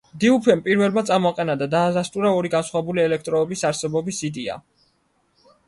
[0.21, 4.59] დიუფემ პირველმა წამოაყენა და დაადასტურა ორი განსხვავებული ელექტროობის არსებობის იდეა.